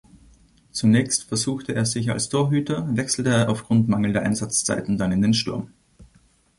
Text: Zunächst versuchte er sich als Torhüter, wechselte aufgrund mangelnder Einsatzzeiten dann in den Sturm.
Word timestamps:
Zunächst 0.71 1.25
versuchte 1.25 1.75
er 1.75 1.85
sich 1.85 2.09
als 2.09 2.27
Torhüter, 2.29 2.89
wechselte 2.97 3.47
aufgrund 3.47 3.87
mangelnder 3.87 4.23
Einsatzzeiten 4.23 4.97
dann 4.97 5.11
in 5.11 5.21
den 5.21 5.35
Sturm. 5.35 5.73